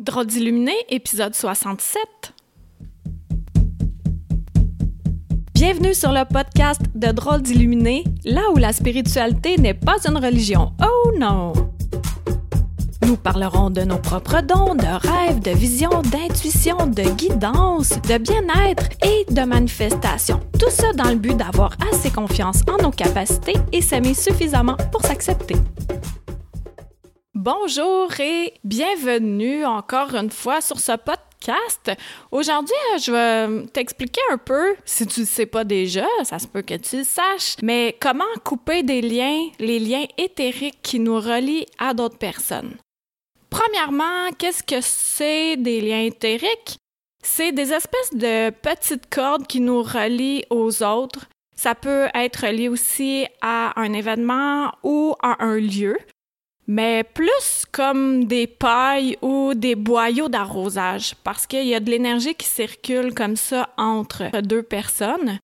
Drôle 0.00 0.28
d'illuminé, 0.28 0.72
épisode 0.88 1.34
67. 1.34 2.32
Bienvenue 5.52 5.92
sur 5.92 6.10
le 6.10 6.24
podcast 6.24 6.80
de 6.94 7.12
Drôle 7.12 7.42
d'illuminé, 7.42 8.04
là 8.24 8.40
où 8.54 8.56
la 8.56 8.72
spiritualité 8.72 9.58
n'est 9.58 9.74
pas 9.74 9.98
une 10.08 10.16
religion. 10.16 10.72
Oh 10.82 11.12
non! 11.18 11.52
Nous 13.06 13.18
parlerons 13.18 13.68
de 13.68 13.82
nos 13.82 13.98
propres 13.98 14.40
dons, 14.40 14.74
de 14.74 14.86
rêves, 15.06 15.40
de 15.40 15.50
visions, 15.50 16.00
d'intuition, 16.10 16.78
de 16.86 17.02
guidance, 17.02 17.90
de 17.90 18.16
bien-être 18.16 18.88
et 19.04 19.30
de 19.30 19.42
manifestation. 19.42 20.40
Tout 20.58 20.70
ça 20.70 20.94
dans 20.94 21.10
le 21.10 21.16
but 21.16 21.36
d'avoir 21.36 21.76
assez 21.92 22.10
confiance 22.10 22.62
en 22.70 22.82
nos 22.82 22.90
capacités 22.90 23.56
et 23.70 23.82
s'aimer 23.82 24.14
suffisamment 24.14 24.78
pour 24.90 25.02
s'accepter. 25.02 25.56
Bonjour 27.42 28.20
et 28.20 28.52
bienvenue 28.64 29.64
encore 29.64 30.14
une 30.14 30.30
fois 30.30 30.60
sur 30.60 30.78
ce 30.78 30.92
podcast. 30.92 31.90
Aujourd'hui, 32.30 32.74
euh, 32.92 32.98
je 32.98 33.12
vais 33.12 33.66
t'expliquer 33.68 34.20
un 34.30 34.36
peu, 34.36 34.76
si 34.84 35.06
tu 35.06 35.20
ne 35.20 35.24
sais 35.24 35.46
pas 35.46 35.64
déjà, 35.64 36.04
ça 36.22 36.38
se 36.38 36.46
peut 36.46 36.60
que 36.60 36.74
tu 36.74 36.98
le 36.98 37.04
saches, 37.04 37.56
mais 37.62 37.96
comment 37.98 38.24
couper 38.44 38.82
des 38.82 39.00
liens, 39.00 39.48
les 39.58 39.78
liens 39.78 40.04
éthériques 40.18 40.80
qui 40.82 41.00
nous 41.00 41.14
relient 41.14 41.64
à 41.78 41.94
d'autres 41.94 42.18
personnes. 42.18 42.76
Premièrement, 43.48 44.28
qu'est-ce 44.36 44.62
que 44.62 44.82
c'est 44.82 45.56
des 45.56 45.80
liens 45.80 46.02
éthériques? 46.02 46.76
C'est 47.22 47.52
des 47.52 47.72
espèces 47.72 48.12
de 48.12 48.50
petites 48.50 49.08
cordes 49.08 49.46
qui 49.46 49.62
nous 49.62 49.82
relient 49.82 50.44
aux 50.50 50.82
autres. 50.82 51.24
Ça 51.56 51.74
peut 51.74 52.08
être 52.14 52.46
lié 52.48 52.68
aussi 52.68 53.24
à 53.40 53.80
un 53.80 53.94
événement 53.94 54.72
ou 54.82 55.14
à 55.22 55.42
un 55.42 55.56
lieu 55.56 55.96
mais 56.70 57.02
plus 57.02 57.64
comme 57.72 58.26
des 58.26 58.46
pailles 58.46 59.18
ou 59.22 59.54
des 59.54 59.74
boyaux 59.74 60.28
d'arrosage, 60.28 61.16
parce 61.24 61.44
qu'il 61.44 61.66
y 61.66 61.74
a 61.74 61.80
de 61.80 61.90
l'énergie 61.90 62.36
qui 62.36 62.46
circule 62.46 63.12
comme 63.12 63.34
ça 63.34 63.70
entre 63.76 64.30
deux 64.42 64.62
personnes. 64.62 65.40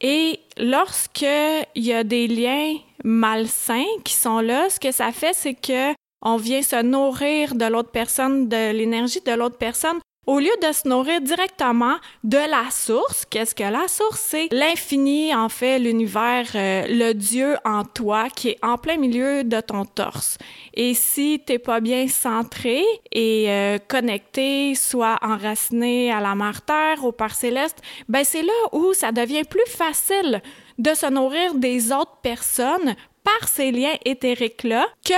Et 0.00 0.40
lorsqu'il 0.56 1.66
y 1.76 1.92
a 1.92 2.04
des 2.04 2.26
liens 2.26 2.76
malsains 3.04 3.84
qui 4.02 4.14
sont 4.14 4.40
là, 4.40 4.70
ce 4.70 4.80
que 4.80 4.92
ça 4.92 5.12
fait, 5.12 5.34
c'est 5.34 5.52
que 5.52 5.92
on 6.22 6.38
vient 6.38 6.62
se 6.62 6.82
nourrir 6.82 7.54
de 7.54 7.66
l'autre 7.66 7.90
personne, 7.90 8.48
de 8.48 8.72
l'énergie 8.72 9.20
de 9.20 9.32
l'autre 9.32 9.58
personne, 9.58 9.98
au 10.26 10.38
lieu 10.38 10.52
de 10.62 10.72
se 10.72 10.88
nourrir 10.88 11.20
directement 11.20 11.96
de 12.22 12.36
la 12.36 12.70
source, 12.70 13.24
qu'est-ce 13.28 13.54
que 13.54 13.64
la 13.64 13.88
source? 13.88 14.20
C'est? 14.20 14.48
L'infini, 14.52 15.34
en 15.34 15.48
fait, 15.48 15.78
l'univers, 15.80 16.46
euh, 16.54 16.86
le 16.88 17.12
Dieu 17.12 17.56
en 17.64 17.84
toi 17.84 18.28
qui 18.30 18.50
est 18.50 18.58
en 18.62 18.78
plein 18.78 18.98
milieu 18.98 19.42
de 19.42 19.60
ton 19.60 19.84
torse. 19.84 20.38
Et 20.74 20.94
si 20.94 21.42
t'es 21.44 21.58
pas 21.58 21.80
bien 21.80 22.06
centré 22.06 22.82
et 23.10 23.50
euh, 23.50 23.78
connecté, 23.78 24.76
soit 24.76 25.18
enraciné 25.22 26.12
à 26.12 26.20
la 26.20 26.36
mère 26.36 26.62
Terre, 26.62 27.04
au 27.04 27.10
Père 27.10 27.34
Céleste, 27.34 27.78
ben 28.08 28.22
c'est 28.22 28.42
là 28.42 28.52
où 28.72 28.94
ça 28.94 29.10
devient 29.10 29.44
plus 29.44 29.66
facile 29.66 30.40
de 30.78 30.94
se 30.94 31.06
nourrir 31.06 31.54
des 31.54 31.92
autres 31.92 32.18
personnes 32.22 32.94
par 33.24 33.48
ces 33.48 33.72
liens 33.72 33.96
éthériques-là 34.04 34.86
que 35.04 35.14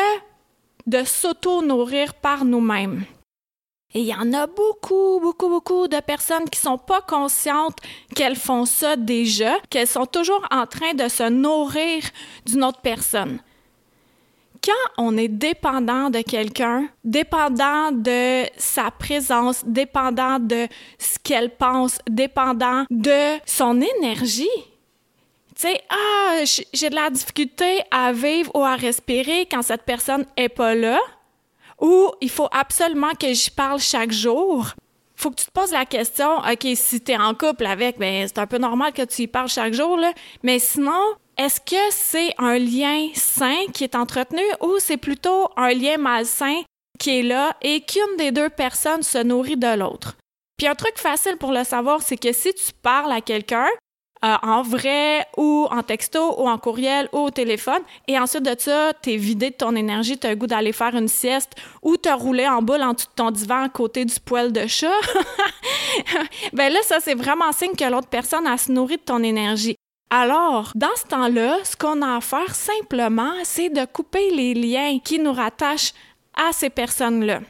de 0.86 1.04
s'auto-nourrir 1.04 2.14
par 2.14 2.44
nous-mêmes. 2.44 3.04
Et 3.96 4.00
il 4.00 4.06
y 4.06 4.14
en 4.14 4.32
a 4.32 4.48
beaucoup, 4.48 5.20
beaucoup, 5.20 5.48
beaucoup 5.48 5.86
de 5.86 6.00
personnes 6.00 6.50
qui 6.50 6.58
sont 6.58 6.78
pas 6.78 7.00
conscientes 7.00 7.76
qu'elles 8.14 8.34
font 8.34 8.64
ça 8.64 8.96
déjà, 8.96 9.54
qu'elles 9.70 9.86
sont 9.86 10.06
toujours 10.06 10.44
en 10.50 10.66
train 10.66 10.94
de 10.94 11.08
se 11.08 11.28
nourrir 11.28 12.02
d'une 12.44 12.64
autre 12.64 12.80
personne. 12.80 13.38
Quand 14.64 15.04
on 15.04 15.16
est 15.16 15.28
dépendant 15.28 16.10
de 16.10 16.22
quelqu'un, 16.22 16.88
dépendant 17.04 17.92
de 17.92 18.44
sa 18.56 18.90
présence, 18.90 19.62
dépendant 19.64 20.40
de 20.40 20.66
ce 20.98 21.18
qu'elle 21.22 21.54
pense, 21.54 21.98
dépendant 22.08 22.86
de 22.90 23.38
son 23.46 23.80
énergie, 23.80 24.48
tu 25.54 25.68
sais, 25.68 25.80
ah, 25.88 26.42
j'ai 26.72 26.90
de 26.90 26.94
la 26.96 27.10
difficulté 27.10 27.82
à 27.92 28.12
vivre 28.12 28.50
ou 28.56 28.64
à 28.64 28.74
respirer 28.74 29.46
quand 29.48 29.62
cette 29.62 29.84
personne 29.84 30.26
est 30.36 30.48
pas 30.48 30.74
là 30.74 30.98
ou 31.84 32.10
il 32.22 32.30
faut 32.30 32.48
absolument 32.50 33.12
que 33.12 33.30
j'y 33.34 33.50
parle 33.50 33.78
chaque 33.78 34.10
jour. 34.10 34.68
Faut 35.16 35.30
que 35.30 35.36
tu 35.36 35.44
te 35.44 35.50
poses 35.50 35.70
la 35.70 35.84
question, 35.84 36.38
OK, 36.38 36.66
si 36.74 37.00
tu 37.02 37.14
en 37.14 37.34
couple 37.34 37.66
avec, 37.66 37.98
ben 37.98 38.26
c'est 38.26 38.38
un 38.38 38.46
peu 38.46 38.56
normal 38.56 38.94
que 38.94 39.02
tu 39.02 39.22
y 39.22 39.26
parles 39.26 39.48
chaque 39.48 39.74
jour, 39.74 39.98
là. 39.98 40.12
Mais 40.42 40.58
sinon, 40.58 40.98
est-ce 41.36 41.60
que 41.60 41.90
c'est 41.90 42.32
un 42.38 42.58
lien 42.58 43.08
sain 43.14 43.66
qui 43.74 43.84
est 43.84 43.96
entretenu 43.96 44.42
ou 44.62 44.78
c'est 44.78 44.96
plutôt 44.96 45.50
un 45.58 45.74
lien 45.74 45.98
malsain 45.98 46.62
qui 46.98 47.18
est 47.18 47.22
là 47.22 47.54
et 47.60 47.82
qu'une 47.82 48.16
des 48.16 48.32
deux 48.32 48.48
personnes 48.48 49.02
se 49.02 49.18
nourrit 49.18 49.58
de 49.58 49.76
l'autre? 49.76 50.16
Puis 50.56 50.66
un 50.66 50.74
truc 50.74 50.96
facile 50.96 51.36
pour 51.36 51.52
le 51.52 51.64
savoir, 51.64 52.00
c'est 52.00 52.16
que 52.16 52.32
si 52.32 52.54
tu 52.54 52.72
parles 52.80 53.12
à 53.12 53.20
quelqu'un, 53.20 53.68
euh, 54.24 54.36
en 54.42 54.62
vrai 54.62 55.26
ou 55.36 55.68
en 55.70 55.82
texto 55.82 56.40
ou 56.40 56.48
en 56.48 56.56
courriel 56.56 57.08
ou 57.12 57.18
au 57.18 57.30
téléphone. 57.30 57.82
Et 58.08 58.18
ensuite 58.18 58.44
de 58.44 58.54
ça, 58.58 58.92
t'es 59.02 59.16
vidé 59.16 59.50
de 59.50 59.56
ton 59.56 59.76
énergie, 59.76 60.16
t'as 60.16 60.30
le 60.30 60.36
goût 60.36 60.46
d'aller 60.46 60.72
faire 60.72 60.94
une 60.94 61.08
sieste 61.08 61.52
ou 61.82 61.96
te 61.96 62.08
rouler 62.08 62.48
en 62.48 62.62
boule 62.62 62.82
en 62.82 62.94
dessous 62.94 63.08
de 63.08 63.14
ton 63.16 63.30
divan 63.30 63.64
à 63.64 63.68
côté 63.68 64.04
du 64.04 64.18
poêle 64.20 64.52
de 64.52 64.66
chat. 64.66 64.88
ben 66.54 66.72
là, 66.72 66.78
ça, 66.82 67.00
c'est 67.00 67.14
vraiment 67.14 67.52
signe 67.52 67.74
que 67.76 67.84
l'autre 67.84 68.08
personne 68.08 68.46
a 68.46 68.56
se 68.56 68.72
nourri 68.72 68.96
de 68.96 69.02
ton 69.02 69.22
énergie. 69.22 69.76
Alors, 70.10 70.72
dans 70.74 70.94
ce 70.96 71.04
temps-là, 71.04 71.58
ce 71.64 71.76
qu'on 71.76 72.00
a 72.00 72.16
à 72.16 72.20
faire 72.20 72.54
simplement, 72.54 73.32
c'est 73.42 73.68
de 73.68 73.84
couper 73.84 74.30
les 74.30 74.54
liens 74.54 74.98
qui 75.02 75.18
nous 75.18 75.32
rattachent 75.32 75.92
à 76.34 76.52
ces 76.52 76.70
personnes-là. 76.70 77.40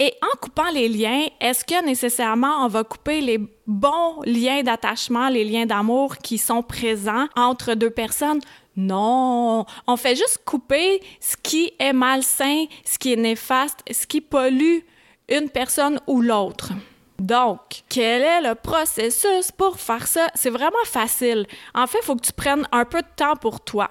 Et 0.00 0.12
en 0.22 0.36
coupant 0.38 0.70
les 0.70 0.88
liens, 0.88 1.26
est-ce 1.40 1.64
que 1.64 1.84
nécessairement 1.84 2.64
on 2.64 2.68
va 2.68 2.82
couper 2.82 3.20
les 3.20 3.38
bons 3.66 4.20
liens 4.24 4.62
d'attachement, 4.64 5.28
les 5.28 5.44
liens 5.44 5.66
d'amour 5.66 6.18
qui 6.18 6.36
sont 6.36 6.62
présents 6.62 7.26
entre 7.36 7.74
deux 7.74 7.90
personnes? 7.90 8.40
Non, 8.76 9.64
on 9.86 9.96
fait 9.96 10.16
juste 10.16 10.40
couper 10.44 11.00
ce 11.20 11.36
qui 11.36 11.72
est 11.78 11.92
malsain, 11.92 12.64
ce 12.84 12.98
qui 12.98 13.12
est 13.12 13.16
néfaste, 13.16 13.80
ce 13.88 14.04
qui 14.04 14.20
pollue 14.20 14.80
une 15.28 15.48
personne 15.48 16.00
ou 16.08 16.20
l'autre. 16.20 16.72
Donc, 17.20 17.84
quel 17.88 18.22
est 18.22 18.40
le 18.40 18.56
processus 18.56 19.52
pour 19.56 19.78
faire 19.78 20.08
ça? 20.08 20.26
C'est 20.34 20.50
vraiment 20.50 20.84
facile. 20.84 21.46
En 21.72 21.86
fait, 21.86 21.98
il 22.02 22.04
faut 22.04 22.16
que 22.16 22.26
tu 22.26 22.32
prennes 22.32 22.66
un 22.72 22.84
peu 22.84 23.00
de 23.00 23.06
temps 23.14 23.36
pour 23.36 23.60
toi. 23.60 23.88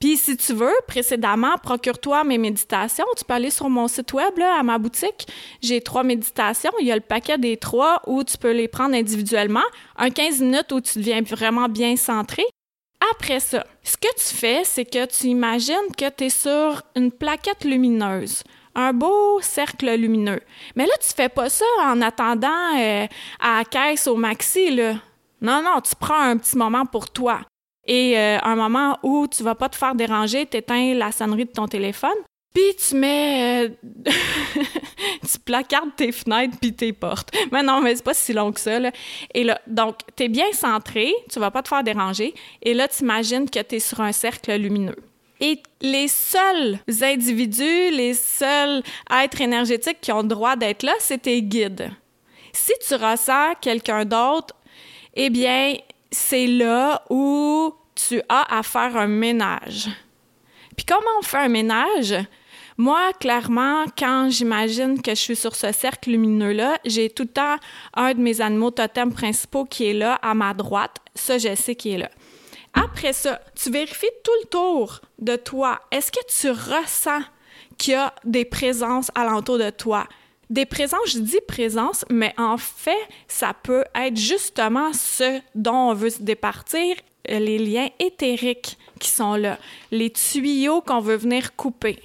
Puis 0.00 0.16
si 0.16 0.36
tu 0.36 0.52
veux, 0.52 0.74
précédemment, 0.86 1.56
procure-toi 1.62 2.22
mes 2.24 2.38
méditations. 2.38 3.04
Tu 3.16 3.24
peux 3.24 3.34
aller 3.34 3.50
sur 3.50 3.68
mon 3.68 3.88
site 3.88 4.12
web, 4.12 4.38
là, 4.38 4.58
à 4.60 4.62
ma 4.62 4.78
boutique. 4.78 5.26
J'ai 5.60 5.80
trois 5.80 6.04
méditations. 6.04 6.70
Il 6.80 6.86
y 6.86 6.92
a 6.92 6.94
le 6.94 7.00
paquet 7.00 7.36
des 7.36 7.56
trois 7.56 8.00
où 8.06 8.22
tu 8.22 8.38
peux 8.38 8.52
les 8.52 8.68
prendre 8.68 8.94
individuellement. 8.94 9.64
Un 9.96 10.10
15 10.10 10.40
minutes 10.40 10.70
où 10.72 10.80
tu 10.80 10.98
deviens 10.98 11.22
vraiment 11.22 11.68
bien 11.68 11.96
centré. 11.96 12.44
Après 13.12 13.40
ça, 13.40 13.64
ce 13.82 13.96
que 13.96 14.08
tu 14.16 14.36
fais, 14.36 14.62
c'est 14.64 14.84
que 14.84 15.06
tu 15.06 15.26
imagines 15.26 15.74
que 15.96 16.08
tu 16.10 16.24
es 16.24 16.30
sur 16.30 16.82
une 16.94 17.10
plaquette 17.10 17.64
lumineuse 17.64 18.42
un 18.74 18.92
beau 18.92 19.40
cercle 19.40 19.92
lumineux. 19.96 20.40
Mais 20.76 20.86
là, 20.86 20.92
tu 21.00 21.12
fais 21.12 21.28
pas 21.28 21.48
ça 21.48 21.64
en 21.82 22.00
attendant 22.00 22.76
euh, 22.78 23.06
à 23.40 23.58
la 23.58 23.64
caisse 23.64 24.06
au 24.06 24.14
maxi, 24.14 24.70
là. 24.70 24.94
Non, 25.40 25.62
non, 25.62 25.80
tu 25.80 25.96
prends 25.98 26.20
un 26.20 26.36
petit 26.36 26.56
moment 26.56 26.86
pour 26.86 27.10
toi 27.10 27.40
et 27.88 28.18
euh, 28.18 28.38
un 28.42 28.54
moment 28.54 28.98
où 29.02 29.26
tu 29.26 29.42
vas 29.42 29.54
pas 29.54 29.70
te 29.70 29.76
faire 29.76 29.94
déranger, 29.94 30.46
tu 30.46 30.58
éteins 30.58 30.94
la 30.94 31.10
sonnerie 31.10 31.46
de 31.46 31.50
ton 31.50 31.66
téléphone, 31.66 32.16
puis 32.52 32.76
tu 32.76 32.96
mets 32.96 33.66
euh, 33.66 33.68
tu 35.32 35.38
placardes 35.44 35.96
tes 35.96 36.12
fenêtres 36.12 36.56
puis 36.60 36.74
tes 36.74 36.92
portes. 36.92 37.30
Mais 37.50 37.62
non, 37.62 37.80
mais 37.80 37.96
c'est 37.96 38.04
pas 38.04 38.14
si 38.14 38.34
long 38.34 38.52
que 38.52 38.60
ça 38.60 38.78
là. 38.78 38.92
Et 39.34 39.42
là 39.42 39.58
donc 39.66 39.96
tu 40.16 40.24
es 40.24 40.28
bien 40.28 40.52
centré, 40.52 41.12
tu 41.30 41.40
vas 41.40 41.50
pas 41.50 41.62
te 41.62 41.68
faire 41.68 41.82
déranger 41.82 42.34
et 42.62 42.74
là 42.74 42.88
tu 42.88 43.02
imagines 43.02 43.48
que 43.48 43.60
tu 43.60 43.76
es 43.76 43.80
sur 43.80 44.00
un 44.00 44.12
cercle 44.12 44.54
lumineux. 44.56 44.96
Et 45.40 45.62
les 45.80 46.08
seuls 46.08 46.78
individus, 47.02 47.90
les 47.90 48.12
seuls 48.14 48.82
êtres 49.10 49.40
énergétiques 49.40 50.00
qui 50.00 50.12
ont 50.12 50.22
le 50.22 50.28
droit 50.28 50.56
d'être 50.56 50.82
là, 50.82 50.92
c'est 50.98 51.22
tes 51.22 51.42
guides. 51.42 51.90
Si 52.52 52.72
tu 52.86 52.94
ressens 52.96 53.54
quelqu'un 53.60 54.04
d'autre, 54.04 54.54
eh 55.14 55.30
bien, 55.30 55.76
c'est 56.10 56.46
là 56.46 57.02
où 57.10 57.74
tu 57.94 58.22
as 58.28 58.58
à 58.58 58.62
faire 58.62 58.96
un 58.96 59.06
ménage. 59.06 59.88
Puis 60.76 60.86
comment 60.86 61.18
on 61.18 61.22
fait 61.22 61.38
un 61.38 61.48
ménage? 61.48 62.14
Moi, 62.76 63.12
clairement, 63.18 63.86
quand 63.98 64.28
j'imagine 64.30 65.02
que 65.02 65.10
je 65.10 65.20
suis 65.20 65.36
sur 65.36 65.56
ce 65.56 65.72
cercle 65.72 66.10
lumineux-là, 66.10 66.78
j'ai 66.84 67.10
tout 67.10 67.24
le 67.24 67.28
temps 67.28 67.56
un 67.94 68.14
de 68.14 68.20
mes 68.20 68.40
animaux 68.40 68.70
totems 68.70 69.12
principaux 69.12 69.64
qui 69.64 69.86
est 69.86 69.94
là, 69.94 70.14
à 70.22 70.32
ma 70.34 70.54
droite. 70.54 70.98
Ça, 71.16 71.38
je 71.38 71.56
sais 71.56 71.74
qui 71.74 71.90
est 71.90 71.98
là. 71.98 72.10
Après 72.74 73.12
ça, 73.12 73.40
tu 73.56 73.70
vérifies 73.70 74.06
tout 74.22 74.30
le 74.42 74.48
tour 74.48 75.00
de 75.18 75.34
toi. 75.34 75.80
Est-ce 75.90 76.12
que 76.12 76.24
tu 76.28 76.50
ressens 76.50 77.22
qu'il 77.76 77.94
y 77.94 77.96
a 77.96 78.14
des 78.24 78.44
présences 78.44 79.10
alentour 79.16 79.58
de 79.58 79.70
toi? 79.70 80.06
Des 80.50 80.64
présences, 80.64 81.10
je 81.12 81.18
dis 81.18 81.40
présence, 81.46 82.04
mais 82.10 82.34
en 82.38 82.56
fait, 82.56 82.96
ça 83.26 83.52
peut 83.54 83.84
être 83.94 84.16
justement 84.16 84.92
ce 84.94 85.40
dont 85.54 85.90
on 85.90 85.94
veut 85.94 86.10
se 86.10 86.22
départir, 86.22 86.96
les 87.28 87.58
liens 87.58 87.88
éthériques 87.98 88.78
qui 88.98 89.10
sont 89.10 89.34
là, 89.34 89.58
les 89.90 90.10
tuyaux 90.10 90.80
qu'on 90.80 91.00
veut 91.00 91.16
venir 91.16 91.54
couper. 91.56 91.98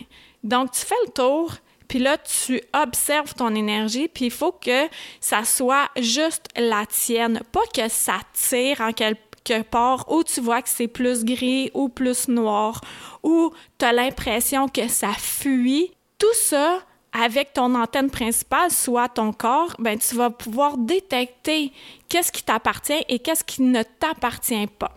Donc, 0.44 0.72
tu 0.72 0.82
fais 0.82 0.96
le 1.06 1.12
tour, 1.12 1.54
puis 1.88 2.00
là, 2.00 2.18
tu 2.18 2.62
observes 2.74 3.34
ton 3.34 3.56
énergie, 3.56 4.10
puis 4.10 4.26
il 4.26 4.32
faut 4.32 4.52
que 4.52 4.88
ça 5.22 5.46
soit 5.46 5.90
juste 5.98 6.48
la 6.58 6.86
tienne, 6.86 7.42
pas 7.52 7.64
que 7.74 7.88
ça 7.88 8.20
tire 8.34 8.82
en 8.82 8.92
quelque 8.92 9.62
part 9.70 10.12
où 10.12 10.24
tu 10.24 10.42
vois 10.42 10.62
que 10.62 10.70
c'est 10.70 10.88
plus 10.88 11.24
gris 11.24 11.72
ou 11.74 11.88
plus 11.88 12.28
noir, 12.28 12.82
ou 13.24 13.54
tu 13.78 13.86
as 13.86 13.94
l'impression 13.94 14.68
que 14.68 14.90
ça 14.90 15.14
fuit. 15.14 15.92
Tout 16.18 16.34
ça, 16.34 16.82
avec 17.14 17.54
ton 17.54 17.76
antenne 17.76 18.10
principale, 18.10 18.72
soit 18.72 19.08
ton 19.08 19.32
corps, 19.32 19.76
ben 19.78 19.98
tu 19.98 20.16
vas 20.16 20.32
pouvoir 20.32 20.78
détecter 20.78 21.72
qu'est-ce 22.10 22.32
qui 22.32 22.44
t'appartient 22.44 23.06
et 23.08 23.20
qu'est-ce 23.20 23.44
qui 23.44 23.62
ne 23.62 23.84
t'appartient 23.84 24.68
pas. 24.68 24.92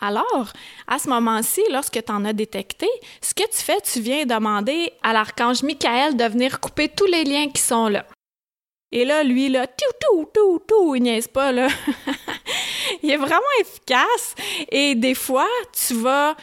Alors, 0.00 0.52
à 0.86 0.98
ce 0.98 1.08
moment-ci, 1.08 1.62
lorsque 1.72 2.04
tu 2.04 2.12
en 2.12 2.24
as 2.24 2.32
détecté, 2.32 2.88
ce 3.20 3.34
que 3.34 3.42
tu 3.44 3.58
fais, 3.58 3.80
tu 3.80 4.00
viens 4.00 4.26
demander 4.26 4.92
à 5.02 5.12
l'archange 5.12 5.62
Michael 5.62 6.16
de 6.16 6.24
venir 6.24 6.60
couper 6.60 6.88
tous 6.88 7.06
les 7.06 7.24
liens 7.24 7.48
qui 7.48 7.62
sont 7.62 7.88
là. 7.88 8.04
Et 8.90 9.04
là, 9.04 9.22
lui, 9.22 9.48
là, 9.48 9.66
tout, 9.66 9.92
tout, 10.00 10.28
tout, 10.32 10.62
tout, 10.66 10.94
il 10.94 11.02
niaise 11.02 11.28
pas, 11.28 11.52
là. 11.52 11.68
il 13.02 13.10
est 13.10 13.16
vraiment 13.16 13.40
efficace. 13.60 14.34
Et 14.70 14.94
des 14.94 15.14
fois, 15.14 15.48
tu 15.72 15.94
vas, 15.94 16.36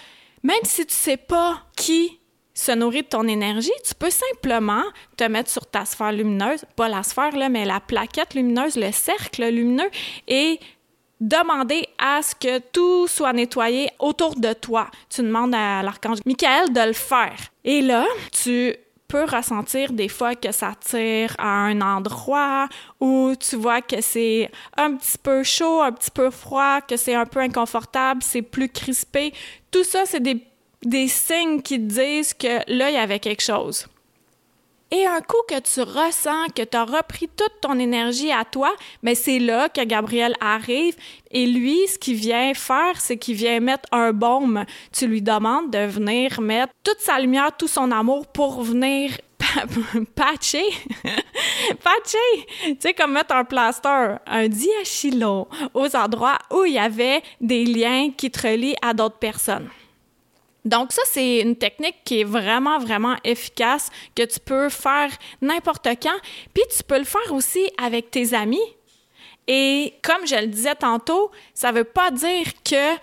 même 0.44 0.64
si 0.64 0.86
tu 0.86 0.94
sais 0.94 1.18
pas 1.18 1.64
qui 1.76 2.20
se 2.56 2.72
nourrit 2.72 3.04
de 3.04 3.08
ton 3.08 3.28
énergie, 3.28 3.72
tu 3.86 3.94
peux 3.94 4.10
simplement 4.10 4.84
te 5.18 5.26
mettre 5.26 5.52
sur 5.52 5.68
ta 5.68 5.86
sphère 5.86 6.14
lumineuse, 6.14 6.66
pas 6.76 6.88
la 6.88 7.04
sphère, 7.04 7.36
là, 7.36 7.50
mais 7.50 7.66
la 7.66 7.82
plaquette 7.82 8.34
lumineuse, 8.34 8.78
le 8.78 8.92
cercle 8.92 9.48
lumineux, 9.50 9.90
et 10.28 10.60
demander 11.20 11.88
à 11.98 12.22
ce 12.22 12.34
que 12.34 12.60
tout 12.60 13.08
soit 13.08 13.34
nettoyé 13.34 13.90
autour 14.00 14.36
de 14.36 14.54
toi. 14.54 14.88
Tu 15.10 15.22
demandes 15.22 15.54
à 15.54 15.84
l'archange 15.84 16.20
Michael 16.26 16.74
de 16.74 16.82
le 16.82 16.94
faire. 16.94 17.36
Et 17.64 17.82
là, 17.82 18.06
tu 18.32 18.76
peux 19.08 19.26
ressentir 19.26 19.92
des 19.92 20.08
fois 20.08 20.36
que 20.36 20.52
ça 20.52 20.74
tire 20.80 21.36
à 21.38 21.66
un 21.66 21.82
endroit 21.82 22.68
où 23.00 23.34
tu 23.40 23.56
vois 23.56 23.82
que 23.82 24.02
c'est 24.02 24.50
un 24.78 24.96
petit 24.96 25.18
peu 25.18 25.44
chaud, 25.44 25.82
un 25.82 25.92
petit 25.92 26.12
peu 26.12 26.30
froid, 26.30 26.82
que 26.82 26.98
c'est 26.98 27.16
un 27.16 27.26
peu 27.26 27.40
inconfortable, 27.40 28.24
c'est 28.24 28.42
plus 28.42 28.70
crispé. 28.70 29.34
Tout 29.72 29.84
ça, 29.84 30.06
c'est 30.06 30.22
des, 30.22 30.42
des 30.86 31.08
signes 31.08 31.62
qui 31.62 31.78
te 31.78 31.94
disent 31.94 32.34
que 32.34 32.60
là, 32.72 32.90
il 32.90 32.94
y 32.94 32.98
avait 32.98 33.20
quelque 33.20 33.44
chose. 33.44 33.88
Et 34.92 35.06
un 35.06 35.20
coup 35.20 35.42
que 35.50 35.60
tu 35.60 35.82
ressens 35.82 36.48
que 36.56 36.62
tu 36.62 36.78
as 36.78 36.86
repris 36.86 37.28
toute 37.28 37.60
ton 37.60 37.80
énergie 37.80 38.32
à 38.32 38.46
toi, 38.46 38.74
mais 39.02 39.16
c'est 39.16 39.40
là 39.40 39.68
que 39.68 39.84
Gabriel 39.84 40.36
arrive 40.40 40.96
et 41.32 41.48
lui, 41.48 41.88
ce 41.88 41.98
qu'il 41.98 42.16
vient 42.16 42.54
faire, 42.54 43.02
c'est 43.02 43.18
qu'il 43.18 43.36
vient 43.36 43.60
mettre 43.60 43.90
un 43.92 44.14
baume. 44.14 44.64
Tu 44.94 45.08
lui 45.08 45.24
demandes 45.24 45.72
de 45.72 45.86
venir 45.86 46.40
mettre 46.40 46.72
toute 46.84 47.00
sa 47.00 47.20
lumière, 47.20 47.50
tout 47.58 47.68
son 47.68 47.92
amour 47.92 48.28
pour 48.28 48.62
venir 48.62 49.12
patcher, 50.16 50.66
patcher, 51.84 52.46
tu 52.64 52.78
sais, 52.80 52.94
comme 52.94 53.14
mettre 53.14 53.34
un 53.34 53.44
plaster, 53.44 54.18
un 54.28 54.48
diachylon 54.48 55.48
aux 55.74 55.96
endroits 55.96 56.38
où 56.54 56.64
il 56.64 56.74
y 56.74 56.80
avait 56.80 57.24
des 57.42 57.66
liens 57.66 58.12
qui 58.16 58.30
te 58.30 58.48
relient 58.48 58.76
à 58.84 58.94
d'autres 58.94 59.18
personnes. 59.18 59.70
Donc 60.66 60.92
ça, 60.92 61.04
c'est 61.06 61.40
une 61.40 61.56
technique 61.56 61.98
qui 62.04 62.22
est 62.22 62.26
vraiment, 62.26 62.80
vraiment 62.80 63.16
efficace, 63.24 63.90
que 64.16 64.24
tu 64.24 64.40
peux 64.40 64.70
faire 64.70 65.10
n'importe 65.42 65.88
quand. 66.02 66.18
Puis 66.54 66.64
tu 66.76 66.84
peux 66.84 66.98
le 66.98 67.06
faire 67.06 67.32
aussi 67.34 67.70
avec 67.78 68.12
tes 68.12 68.34
amis. 68.34 68.60
Et 69.48 69.94
comme 70.04 70.26
je 70.26 70.36
le 70.36 70.48
disais 70.48 70.76
tantôt, 70.76 71.32
ça 71.54 71.72
veut 71.72 71.84
pas 71.84 72.10
dire 72.10 72.48
que 72.64 72.96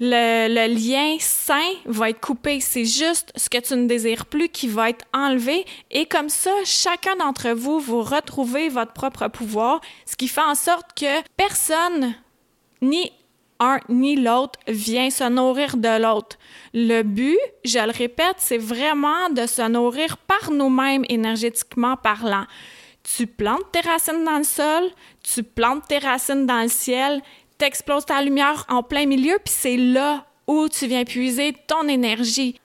le, 0.00 0.48
le, 0.48 0.74
lien 0.74 1.16
sain 1.20 1.70
va 1.84 2.08
être 2.08 2.20
coupé. 2.20 2.60
C'est 2.60 2.86
juste 2.86 3.30
ce 3.36 3.50
que 3.50 3.58
tu 3.58 3.76
ne 3.76 3.86
désires 3.86 4.24
plus 4.24 4.48
qui 4.48 4.66
va 4.66 4.88
être 4.88 5.04
enlevé. 5.12 5.66
Et 5.90 6.06
comme 6.06 6.30
ça, 6.30 6.50
chacun 6.64 7.14
d'entre 7.16 7.50
vous, 7.50 7.78
vous 7.78 8.02
retrouvez 8.02 8.70
votre 8.70 8.92
propre 8.92 9.28
pouvoir, 9.28 9.80
ce 10.06 10.16
qui 10.16 10.28
fait 10.28 10.40
en 10.40 10.54
sorte 10.54 10.98
que 10.98 11.22
personne, 11.36 12.14
ni 12.80 13.12
un 13.60 13.78
ni 13.88 14.16
l'autre 14.16 14.58
vient 14.66 15.10
se 15.10 15.24
nourrir 15.28 15.76
de 15.76 16.02
l'autre. 16.02 16.36
Le 16.74 17.02
but, 17.02 17.38
je 17.64 17.78
le 17.78 17.92
répète, 17.92 18.36
c'est 18.38 18.58
vraiment 18.58 19.28
de 19.30 19.46
se 19.46 19.68
nourrir 19.68 20.16
par 20.16 20.50
nous-mêmes 20.50 21.04
énergétiquement 21.10 21.96
parlant. 21.96 22.46
Tu 23.02 23.26
plantes 23.26 23.70
tes 23.72 23.80
racines 23.80 24.24
dans 24.24 24.38
le 24.38 24.44
sol, 24.44 24.84
tu 25.22 25.42
plantes 25.42 25.86
tes 25.88 25.98
racines 25.98 26.46
dans 26.46 26.62
le 26.62 26.68
ciel, 26.68 27.20
t'exploses 27.58 28.06
ta 28.06 28.22
lumière 28.22 28.64
en 28.70 28.82
plein 28.82 29.04
milieu, 29.04 29.38
puis 29.44 29.54
c'est 29.54 29.76
là 29.76 30.24
où 30.46 30.68
tu 30.68 30.86
viens 30.86 31.04
puiser 31.04 31.54
ton 31.66 31.88
énergie. 31.88 32.58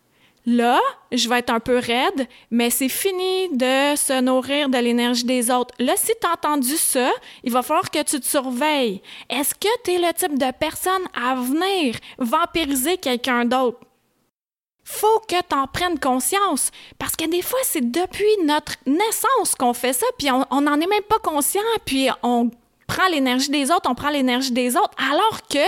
Là, 0.45 0.79
je 1.11 1.27
vais 1.27 1.39
être 1.39 1.49
un 1.49 1.59
peu 1.59 1.77
raide, 1.77 2.25
mais 2.49 2.69
c'est 2.69 2.87
fini 2.87 3.49
de 3.49 3.97
se 3.97 4.21
nourrir 4.21 4.69
de 4.69 4.77
l'énergie 4.77 5.25
des 5.25 5.51
autres. 5.51 5.75
Là, 5.79 5.93
si 5.97 6.13
tu 6.21 6.25
as 6.25 6.31
entendu 6.31 6.77
ça, 6.77 7.11
il 7.43 7.51
va 7.51 7.61
falloir 7.61 7.91
que 7.91 8.01
tu 8.03 8.17
te 8.21 8.25
surveilles. 8.25 9.01
Est-ce 9.29 9.53
que 9.53 9.67
tu 9.83 9.91
es 9.91 9.97
le 9.97 10.13
type 10.13 10.39
de 10.39 10.51
personne 10.57 11.03
à 11.13 11.35
venir 11.35 11.95
vampiriser 12.17 12.95
quelqu'un 12.95 13.43
d'autre? 13.43 13.86
Faut 14.89 15.19
que 15.27 15.35
tu 15.35 15.53
en 15.53 15.67
prennes 15.67 15.99
conscience 15.99 16.71
parce 16.97 17.17
que 17.17 17.25
des 17.25 17.41
fois, 17.41 17.59
c'est 17.63 17.91
depuis 17.91 18.37
notre 18.45 18.75
naissance 18.85 19.53
qu'on 19.59 19.73
fait 19.73 19.91
ça, 19.91 20.05
puis 20.17 20.29
on 20.31 20.61
n'en 20.61 20.79
est 20.79 20.87
même 20.87 21.03
pas 21.09 21.19
conscient, 21.19 21.59
puis 21.83 22.07
on 22.23 22.49
prend 22.87 23.05
l'énergie 23.09 23.49
des 23.49 23.69
autres, 23.69 23.89
on 23.89 23.95
prend 23.95 24.11
l'énergie 24.11 24.53
des 24.53 24.77
autres, 24.77 24.93
alors 25.11 25.41
que 25.49 25.59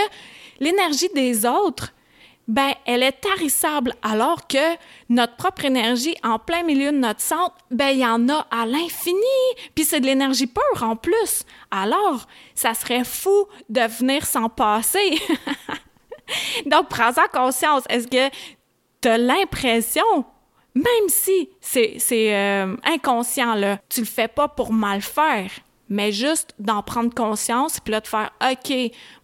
l'énergie 0.58 1.10
des 1.14 1.44
autres, 1.44 1.92
ben 2.48 2.72
elle 2.86 3.02
est 3.02 3.12
tarissable 3.12 3.92
alors 4.00 4.46
que 4.46 4.74
notre 5.10 5.36
propre 5.36 5.66
énergie 5.66 6.16
en 6.24 6.38
plein 6.38 6.62
milieu 6.62 6.90
de 6.90 6.96
notre 6.96 7.20
centre, 7.20 7.54
ben 7.70 7.88
il 7.88 7.98
y 7.98 8.06
en 8.06 8.26
a 8.30 8.46
à 8.50 8.64
l'infini, 8.64 9.20
puis 9.74 9.84
c'est 9.84 10.00
de 10.00 10.06
l'énergie 10.06 10.46
pure 10.46 10.82
en 10.82 10.96
plus. 10.96 11.44
Alors, 11.70 12.26
ça 12.54 12.72
serait 12.72 13.04
fou 13.04 13.46
de 13.68 13.82
venir 13.82 14.24
s'en 14.24 14.48
passer. 14.48 15.20
Donc 16.66 16.88
prends-en 16.88 17.28
conscience, 17.30 17.82
est-ce 17.90 18.08
que 18.08 18.34
tu 19.00 19.08
as 19.08 19.18
l'impression 19.18 20.24
même 20.74 21.08
si 21.08 21.48
c'est 21.60 21.98
euh, 22.34 22.76
inconscient 22.84 23.54
là, 23.54 23.78
tu 23.88 24.00
le 24.00 24.06
fais 24.06 24.28
pas 24.28 24.48
pour 24.48 24.72
mal 24.72 25.02
faire 25.02 25.50
mais 25.90 26.12
juste 26.12 26.54
d'en 26.58 26.82
prendre 26.82 27.12
conscience, 27.12 27.80
puis 27.80 27.90
là, 27.90 28.00
de 28.00 28.06
faire 28.06 28.30
OK, 28.40 28.72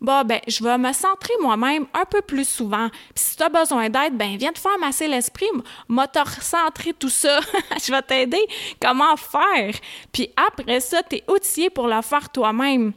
bah, 0.00 0.25
ben, 0.25 0.40
je 0.49 0.62
vais 0.62 0.76
me 0.76 0.93
centrer 0.93 1.32
moi-même 1.40 1.87
un 1.94 2.05
peu 2.05 2.20
plus 2.20 2.46
souvent. 2.46 2.88
Puis 3.14 3.25
si 3.25 3.37
tu 3.37 3.43
as 3.44 3.49
besoin 3.49 3.88
d'aide, 3.88 4.17
ben, 4.17 4.37
viens 4.37 4.52
te 4.52 4.58
faire 4.58 4.76
masser 4.78 5.06
l'esprit, 5.06 5.46
m'a 5.88 6.08
te 6.08 6.19
recentrer 6.19 6.93
tout 6.93 7.08
ça. 7.08 7.38
je 7.87 7.93
vais 7.93 8.02
t'aider 8.02 8.44
comment 8.82 9.17
faire. 9.17 9.75
Puis 10.12 10.28
après 10.37 10.81
ça, 10.81 11.02
tu 11.05 11.17
es 11.17 11.25
outillé 11.31 11.70
pour 11.70 11.87
le 11.87 12.02
faire 12.02 12.28
toi-même. 12.30 12.92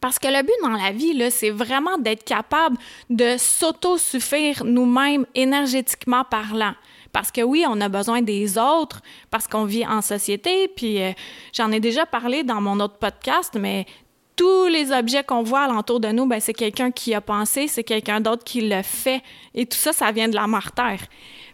Parce 0.00 0.18
que 0.18 0.28
le 0.28 0.42
but 0.42 0.54
dans 0.62 0.76
la 0.76 0.92
vie, 0.92 1.30
c'est 1.30 1.50
vraiment 1.50 1.98
d'être 1.98 2.24
capable 2.24 2.76
de 3.10 3.36
s'auto-suffire 3.36 4.64
nous-mêmes 4.64 5.26
énergétiquement 5.34 6.24
parlant. 6.24 6.74
Parce 7.12 7.32
que 7.32 7.40
oui, 7.40 7.64
on 7.68 7.80
a 7.80 7.88
besoin 7.88 8.22
des 8.22 8.58
autres, 8.58 9.00
parce 9.30 9.48
qu'on 9.48 9.64
vit 9.64 9.86
en 9.86 10.02
société, 10.02 10.68
puis 10.68 11.02
euh, 11.02 11.12
j'en 11.52 11.72
ai 11.72 11.80
déjà 11.80 12.06
parlé 12.06 12.44
dans 12.44 12.60
mon 12.60 12.80
autre 12.80 12.98
podcast, 12.98 13.56
mais 13.58 13.86
tous 14.38 14.66
les 14.66 14.92
objets 14.92 15.24
qu'on 15.24 15.42
voit 15.42 15.62
alentour 15.62 15.98
de 15.98 16.08
nous, 16.08 16.24
ben, 16.24 16.40
c'est 16.40 16.54
quelqu'un 16.54 16.92
qui 16.92 17.12
a 17.12 17.20
pensé, 17.20 17.66
c'est 17.66 17.82
quelqu'un 17.82 18.20
d'autre 18.20 18.44
qui 18.44 18.60
le 18.60 18.82
fait. 18.82 19.20
Et 19.52 19.66
tout 19.66 19.76
ça, 19.76 19.92
ça 19.92 20.12
vient 20.12 20.28
de 20.28 20.36
la 20.36 20.46
terre. 20.74 21.00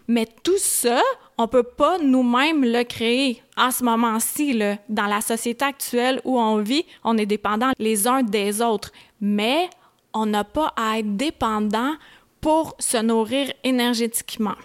Mais 0.07 0.27
tout 0.43 0.59
ça, 0.59 1.01
on 1.39 1.47
peut 1.47 1.63
pas 1.63 1.97
nous-mêmes 1.97 2.63
le 2.63 2.83
créer 2.83 3.41
en 3.57 3.71
ce 3.71 3.83
moment-ci, 3.83 4.57
dans 4.87 5.07
la 5.07 5.19
société 5.21 5.65
actuelle 5.65 6.21
où 6.23 6.39
on 6.39 6.57
vit, 6.57 6.85
on 7.03 7.17
est 7.17 7.25
dépendants 7.25 7.71
les 7.79 8.07
uns 8.07 8.21
des 8.21 8.61
autres. 8.61 8.91
Mais 9.19 9.67
on 10.13 10.27
n'a 10.27 10.43
pas 10.43 10.71
à 10.77 10.99
être 10.99 11.17
dépendant 11.17 11.95
pour 12.39 12.75
se 12.77 12.97
nourrir 12.97 13.51
énergétiquement. 13.63 14.55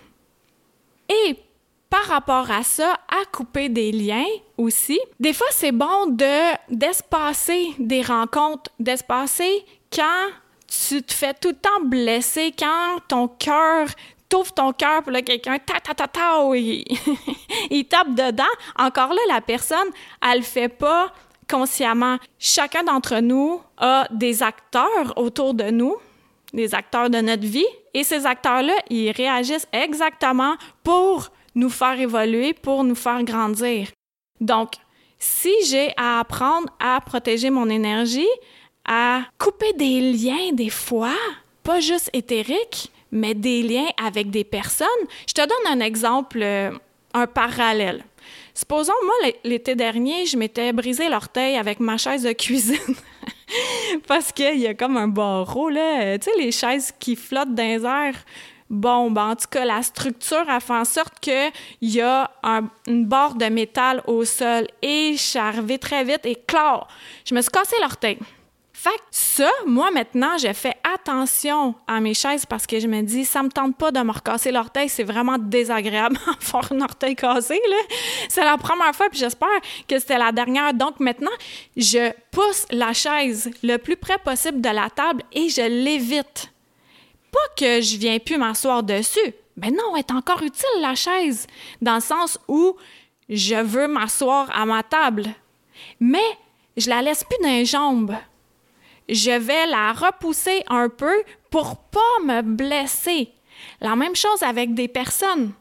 Et 1.09 1.37
par 1.91 2.05
rapport 2.05 2.51
à 2.51 2.63
ça, 2.63 2.95
à 3.09 3.25
couper 3.33 3.69
des 3.69 3.93
liens 3.93 4.25
aussi. 4.57 4.99
Des 5.19 5.33
fois, 5.33 5.49
c'est 5.51 5.73
bon 5.73 6.07
de 6.07 6.75
d'espacer 6.75 7.75
des 7.79 8.03
rencontres, 8.03 8.71
d'espacer 8.79 9.65
quand 9.93 10.29
tu 10.69 11.03
te 11.03 11.13
fais 11.13 11.35
tout 11.35 11.49
le 11.49 11.55
temps 11.57 11.85
blesser, 11.85 12.55
quand 12.57 12.99
ton 13.09 13.27
cœur 13.27 13.89
t'ouvre 14.29 14.53
ton 14.53 14.73
cœur 14.73 15.03
pour 15.03 15.13
quelqu'un 15.13 15.59
ta 15.59 15.81
ta 15.81 15.93
ta 15.93 16.07
ta 16.07 16.55
il, 16.55 16.85
il 17.71 17.85
tape 17.87 18.15
dedans. 18.15 18.45
Encore 18.79 19.13
là, 19.13 19.21
la 19.29 19.41
personne, 19.41 19.89
elle 20.23 20.39
le 20.39 20.45
fait 20.45 20.69
pas 20.69 21.13
consciemment. 21.51 22.19
Chacun 22.39 22.85
d'entre 22.85 23.19
nous 23.19 23.61
a 23.79 24.07
des 24.13 24.45
acteurs 24.45 25.13
autour 25.17 25.55
de 25.55 25.71
nous 25.71 25.97
des 26.53 26.75
acteurs 26.75 27.11
de 27.11 27.19
notre 27.19 27.47
vie. 27.47 27.67
Et 27.95 28.05
ces 28.05 28.27
acteurs-là, 28.27 28.75
ils 28.89 29.11
réagissent 29.11 29.69
exactement 29.73 30.55
pour 30.83 31.31
nous 31.55 31.71
faire 31.71 31.99
évoluer, 31.99 32.55
pour 32.55 32.85
nous 32.85 32.95
faire 32.95 33.23
grandir. 33.25 33.89
Donc, 34.41 34.73
si 35.19 35.53
j'ai 35.67 35.93
à 35.97 36.21
apprendre 36.21 36.69
à 36.79 37.01
protéger 37.01 37.51
mon 37.51 37.69
énergie, 37.69 38.29
à 38.85 39.23
couper 39.39 39.73
des 39.75 40.01
liens 40.13 40.53
des 40.53 40.71
fois, 40.71 41.17
pas 41.63 41.81
juste 41.81 42.11
éthériques, 42.13 42.91
mais 43.13 43.35
des 43.35 43.63
liens 43.63 43.89
avec 44.03 44.31
des 44.31 44.45
personnes, 44.45 44.89
je 45.29 45.35
te 45.35 45.41
donne 45.41 45.79
un 45.79 45.85
exemple, 45.85 46.41
euh, 46.43 46.71
un 47.13 47.27
parallèle. 47.27 48.05
Supposons, 48.55 48.93
moi, 49.05 49.33
l'été 49.45 49.75
dernier, 49.75 50.27
je 50.27 50.37
m'étais 50.37 50.73
brisé 50.73 51.09
l'orteil 51.09 51.57
avec 51.57 51.81
ma 51.81 51.97
chaise 51.97 52.23
de 52.23 52.33
cuisine. 52.33 52.77
Parce 54.07 54.33
qu'il 54.33 54.59
y 54.59 54.67
a 54.67 54.75
comme 54.75 54.97
un 54.97 55.09
barreau, 55.09 55.69
là. 55.69 56.19
Tu 56.19 56.31
sais, 56.31 56.37
les 56.39 56.53
chaises 56.53 56.93
qui 56.99 57.17
flottent 57.17 57.55
dans 57.55 57.63
les 57.63 57.85
airs. 57.85 58.25
Bon, 58.71 59.11
ben, 59.11 59.31
en 59.31 59.35
tout 59.35 59.49
cas, 59.51 59.65
la 59.65 59.83
structure 59.83 60.49
a 60.49 60.61
fait 60.61 60.73
en 60.73 60.85
sorte 60.85 61.19
qu'il 61.19 61.51
y 61.83 62.01
a 62.01 62.31
une 62.87 63.05
barre 63.05 63.35
de 63.35 63.47
métal 63.47 64.01
au 64.07 64.25
sol 64.25 64.69
et 64.81 65.15
je 65.15 65.63
suis 65.67 65.79
très 65.81 66.05
vite 66.05 66.25
et 66.25 66.37
clac, 66.37 66.83
je 67.25 67.35
me 67.35 67.43
suis 67.43 67.51
cassé 67.51 67.75
l'orteil. 67.81 68.17
Fait 68.73 68.91
que 68.91 69.03
ça, 69.11 69.51
moi 69.67 69.91
maintenant, 69.91 70.39
je 70.39 70.53
fais 70.53 70.75
attention 70.95 71.75
à 71.89 72.01
mes 72.01 72.15
chaises 72.15 72.47
parce 72.47 72.65
que 72.65 72.79
je 72.79 72.87
me 72.87 73.03
dis, 73.03 73.25
ça 73.25 73.43
me 73.43 73.51
tente 73.51 73.77
pas 73.77 73.91
de 73.91 74.01
me 74.01 74.13
recasser 74.13 74.53
l'orteil, 74.53 74.89
c'est 74.89 75.03
vraiment 75.03 75.37
désagréable 75.37 76.17
avoir 76.49 76.73
un 76.73 76.81
orteil 76.81 77.17
cassé. 77.17 77.61
C'est 78.29 78.45
la 78.45 78.57
première 78.57 78.95
fois, 78.95 79.11
puis 79.11 79.19
j'espère 79.19 79.49
que 79.89 79.99
c'était 79.99 80.17
la 80.17 80.31
dernière. 80.31 80.73
Donc 80.75 81.01
maintenant, 81.01 81.31
je 81.77 82.13
pousse 82.31 82.67
la 82.71 82.93
chaise 82.93 83.51
le 83.65 83.79
plus 83.79 83.97
près 83.97 84.17
possible 84.17 84.61
de 84.61 84.71
la 84.71 84.89
table 84.89 85.25
et 85.33 85.49
je 85.49 85.63
l'évite. 85.63 86.53
Pas 87.31 87.39
que 87.57 87.81
je 87.81 87.97
viens 87.97 88.19
plus 88.19 88.39
m'asseoir 88.39 88.83
dessus. 88.83 89.35
Ben 89.57 89.75
non, 89.75 89.95
elle 89.95 90.01
est 90.01 90.13
encore 90.13 90.43
utile, 90.43 90.81
la 90.81 90.95
chaise, 90.95 91.47
dans 91.83 91.97
le 91.97 92.01
sens 92.01 92.39
où 92.49 92.77
je 93.29 93.57
veux 93.63 93.89
m'asseoir 93.89 94.51
à 94.55 94.65
ma 94.65 94.83
table. 94.83 95.27
Mais 95.99 96.19
je 96.77 96.89
la 96.89 97.03
laisse 97.03 97.25
plus 97.25 97.39
dans 97.43 97.51
les 97.51 97.65
jambes 97.65 98.17
je 99.11 99.33
vais 99.33 99.67
la 99.67 99.93
repousser 99.93 100.63
un 100.69 100.89
peu 100.89 101.25
pour 101.51 101.77
pas 101.77 102.01
me 102.25 102.43
blesser. 102.43 103.33
La 103.81 103.97
même 103.97 104.17
chose 104.17 104.43
avec 104.43 104.73
des 104.73 104.89
personnes. 104.89 105.53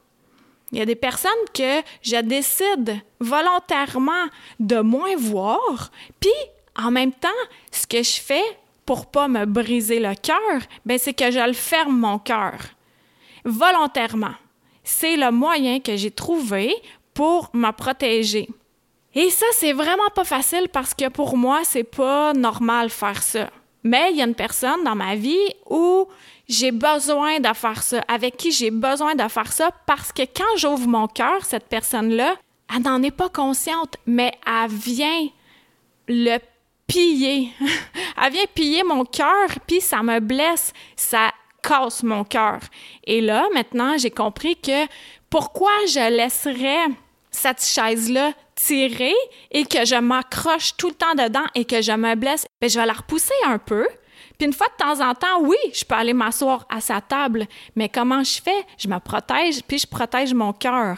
Il 0.71 0.77
y 0.77 0.81
a 0.81 0.85
des 0.85 0.95
personnes 0.95 1.31
que 1.53 1.81
je 2.03 2.21
décide 2.21 3.01
volontairement 3.19 4.27
de 4.59 4.79
moins 4.79 5.15
voir, 5.17 5.91
puis 6.19 6.29
en 6.77 6.91
même 6.91 7.11
temps, 7.11 7.27
ce 7.71 7.88
que 7.88 8.03
je 8.03 8.21
fais 8.21 8.43
pour 8.89 9.05
pas 9.05 9.27
me 9.27 9.46
briser 9.46 10.00
le 10.00 10.15
cœur, 10.15 10.62
ben 10.84 10.98
c'est 10.98 11.13
que 11.13 11.29
je 11.29 11.46
le 11.46 11.53
ferme 11.53 11.96
mon 11.96 12.17
cœur 12.17 12.55
volontairement. 13.46 14.34
C'est 14.84 15.15
le 15.15 15.29
moyen 15.29 15.79
que 15.79 15.96
j'ai 15.96 16.10
trouvé 16.10 16.74
pour 17.13 17.51
me 17.53 17.69
protéger. 17.69 18.50
Et 19.13 19.29
ça, 19.29 19.46
c'est 19.51 19.74
vraiment 19.74 20.10
pas 20.15 20.24
facile 20.24 20.69
parce 20.74 20.96
que 20.96 21.08
pour 21.08 21.38
moi, 21.38 21.60
c'est 21.65 21.84
pas 21.84 22.34
normal 22.34 22.89
faire 22.89 23.22
ça. 23.22 23.51
Mais 23.84 24.10
il 24.10 24.17
y 24.17 24.24
a 24.24 24.25
une 24.25 24.34
personne 24.34 24.84
dans 24.84 24.96
ma 24.96 25.13
vie 25.15 25.53
où 25.69 26.08
j'ai 26.48 26.72
besoin 26.72 27.39
de 27.39 27.53
faire 27.53 27.84
ça, 27.84 28.03
avec 28.08 28.38
qui 28.38 28.51
j'ai 28.51 28.72
besoin 28.72 29.13
de 29.13 29.27
faire 29.27 29.51
ça 29.51 29.69
parce 29.86 30.12
que 30.12 30.24
quand 30.24 30.58
j'ouvre 30.58 30.88
mon 30.88 31.05
cœur, 31.05 31.46
cette 31.46 31.67
personne-là, 31.67 32.38
elle 32.75 32.81
n'en 32.81 33.03
est 33.03 33.12
pas 33.12 33.29
consciente, 33.29 33.98
mais 34.08 34.31
elle 34.48 34.72
vient 34.72 35.27
le 36.08 36.39
piller. 36.89 37.51
elle 38.22 38.34
vient 38.34 38.46
piller 38.53 38.84
mon 38.84 39.05
cœur, 39.05 39.48
puis 39.65 39.79
ça 39.79 40.03
me 40.03 40.19
blesse, 40.19 40.74
ça 40.96 41.31
casse 41.62 42.03
mon 42.03 42.24
cœur. 42.24 42.60
Et 43.05 43.22
là, 43.22 43.48
maintenant, 43.53 43.98
j'ai 43.98 44.12
compris 44.12 44.55
que 44.58 44.88
pourquoi 45.29 45.72
je 45.88 46.10
laisserais 46.10 46.88
cette 47.31 47.63
chaise-là 47.63 48.34
tirer 48.55 49.13
et 49.51 49.63
que 49.63 49.86
je 49.86 49.96
m'accroche 49.96 50.75
tout 50.75 50.89
le 50.89 50.96
temps 50.96 51.15
dedans 51.15 51.46
et 51.55 51.63
que 51.63 51.81
je 51.81 51.91
me 51.91 52.15
blesse, 52.15 52.46
bien, 52.60 52.69
je 52.69 52.79
vais 52.79 52.86
la 52.86 52.93
repousser 52.93 53.34
un 53.46 53.60
peu. 53.60 53.88
Puis 54.38 54.48
une 54.48 54.53
fois 54.53 54.67
de 54.67 54.84
temps 54.84 55.08
en 55.08 55.13
temps, 55.13 55.41
oui, 55.41 55.58
je 55.74 55.86
peux 55.86 55.96
aller 55.96 56.13
m'asseoir 56.13 56.65
à 56.69 56.81
sa 56.81 57.01
table, 57.01 57.46
mais 57.75 57.89
comment 57.89 58.24
je 58.24 58.41
fais? 58.41 58.65
Je 58.77 58.88
me 58.88 58.98
protège, 59.00 59.62
puis 59.63 59.77
je 59.77 59.88
protège 59.88 60.34
mon 60.34 60.53
cœur. 60.53 60.98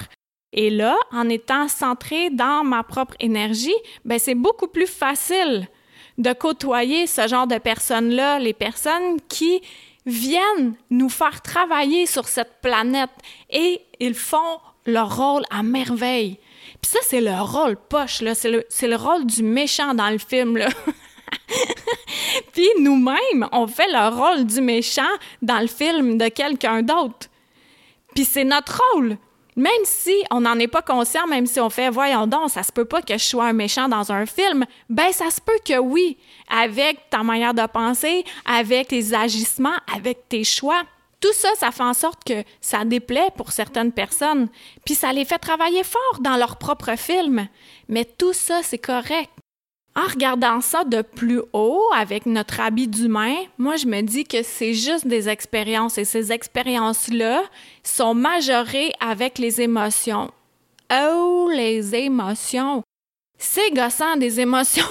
Et 0.54 0.70
là, 0.70 0.96
en 1.12 1.28
étant 1.30 1.68
centré 1.68 2.30
dans 2.30 2.64
ma 2.64 2.84
propre 2.84 3.16
énergie, 3.20 3.74
ben 4.06 4.20
c'est 4.20 4.36
beaucoup 4.36 4.68
plus 4.68 4.88
facile 4.88 5.68
de 6.22 6.34
côtoyer 6.34 7.08
ce 7.08 7.28
genre 7.28 7.48
de 7.48 7.58
personnes-là, 7.58 8.40
les 8.40 8.54
personnes 8.54 9.20
qui 9.28 9.62
viennent 10.06 10.76
nous 10.90 11.10
faire 11.10 11.42
travailler 11.42 12.06
sur 12.06 12.28
cette 12.28 12.62
planète 12.62 13.10
et 13.50 13.82
ils 14.00 14.16
font 14.16 14.60
leur 14.86 15.16
rôle 15.16 15.44
à 15.50 15.64
merveille. 15.64 16.40
Puis 16.82 16.92
ça, 16.92 17.00
c'est 17.04 17.22
le 17.22 17.40
rôle 17.42 17.76
poche, 17.76 18.22
là. 18.22 18.34
C'est 18.34 18.50
le, 18.50 18.66
le 18.82 18.96
rôle 18.96 19.26
du 19.26 19.44
méchant 19.44 19.94
dans 19.94 20.10
le 20.10 20.18
film. 20.18 20.60
Puis 22.54 22.68
nous-mêmes, 22.80 23.48
on 23.52 23.68
fait 23.68 23.88
le 23.88 24.16
rôle 24.16 24.46
du 24.46 24.62
méchant 24.62 25.12
dans 25.42 25.60
le 25.60 25.68
film 25.68 26.18
de 26.18 26.28
quelqu'un 26.30 26.82
d'autre. 26.82 27.28
Puis 28.16 28.26
c'est 28.26 28.44
notre 28.44 28.82
rôle. 28.94 29.18
Même 29.56 29.72
si 29.84 30.14
on 30.32 30.42
n'en 30.42 30.58
est 30.60 30.68
pas 30.68 30.82
conscient, 30.82 31.28
même 31.28 31.46
si 31.46 31.60
on 31.60 31.70
fait 31.70 31.90
voyons 31.90 32.26
donc, 32.26 32.50
ça 32.50 32.64
se 32.64 32.72
peut 32.72 32.86
pas 32.86 33.02
que 33.02 33.18
je 33.18 33.24
sois 33.24 33.46
un 33.46 33.54
méchant 33.54 33.90
dans 33.90 34.12
un 34.12 34.26
film, 34.26 34.66
ben 34.90 35.12
ça 35.12 35.30
se 35.30 35.42
peut 35.42 35.60
que 35.66 35.78
oui, 35.78 36.18
avec 36.50 37.10
ta 37.10 37.22
manière 37.24 37.54
de 37.54 37.66
penser, 37.68 38.24
avec 38.46 38.90
tes 38.90 39.14
agissements, 39.14 39.78
avec 39.94 40.30
tes 40.30 40.44
choix. 40.44 40.82
Tout 41.20 41.34
ça, 41.34 41.50
ça 41.58 41.72
fait 41.72 41.84
en 41.84 41.94
sorte 41.94 42.24
que 42.24 42.44
ça 42.62 42.86
déplaît 42.86 43.30
pour 43.38 43.52
certaines 43.52 43.92
personnes, 43.92 44.48
puis 44.86 44.96
ça 44.96 45.14
les 45.14 45.26
fait 45.26 45.38
travailler 45.38 45.84
fort 45.84 46.20
dans 46.22 46.38
leur 46.38 46.56
propre 46.58 46.98
film. 46.98 47.48
Mais 47.90 48.06
tout 48.06 48.34
ça, 48.34 48.62
c'est 48.64 48.80
correct. 48.80 49.30
En 49.94 50.08
regardant 50.08 50.62
ça 50.62 50.86
de 50.86 51.02
plus 51.02 51.42
haut 51.52 51.84
avec 51.94 52.26
notre 52.26 52.62
habit 52.62 52.88
d'humain, 52.88 53.36
moi 53.58 53.76
je 53.76 53.88
me 53.88 54.02
dis 54.02 54.24
que 54.24 54.42
c'est 54.42 54.74
juste 54.74 55.06
des 55.06 55.28
expériences 55.28 55.98
et 55.98 56.06
ces 56.06 56.32
expériences-là 56.32 57.44
sont 57.84 58.14
majorées 58.14 58.94
avec 59.02 59.38
les 59.38 59.60
émotions. 59.60 60.32
Oh, 60.94 61.50
les 61.54 61.94
émotions! 61.94 62.84
C'est 63.38 63.72
gossant 63.72 64.16
des 64.16 64.40
émotions! 64.40 64.86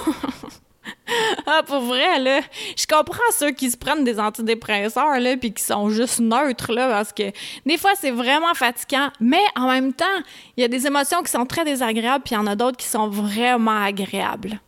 ah, 1.47 1.63
pour 1.65 1.81
vrai, 1.81 2.19
là, 2.19 2.41
je 2.77 2.85
comprends 2.85 3.19
ceux 3.31 3.51
qui 3.51 3.71
se 3.71 3.77
prennent 3.77 4.03
des 4.03 4.19
antidépresseurs, 4.19 5.19
là, 5.19 5.35
puis 5.35 5.51
qui 5.51 5.63
sont 5.63 5.89
juste 5.89 6.19
neutres, 6.19 6.73
là, 6.73 6.87
parce 6.89 7.11
que 7.11 7.31
des 7.65 7.77
fois, 7.77 7.91
c'est 7.95 8.11
vraiment 8.11 8.53
fatigant, 8.53 9.09
mais 9.19 9.43
en 9.55 9.67
même 9.67 9.93
temps, 9.93 10.05
il 10.57 10.61
y 10.61 10.63
a 10.63 10.67
des 10.67 10.85
émotions 10.85 11.23
qui 11.23 11.31
sont 11.31 11.45
très 11.45 11.65
désagréables, 11.65 12.23
puis 12.23 12.35
il 12.35 12.37
y 12.37 12.41
en 12.41 12.47
a 12.47 12.55
d'autres 12.55 12.77
qui 12.77 12.87
sont 12.87 13.07
vraiment 13.07 13.83
agréables. 13.83 14.59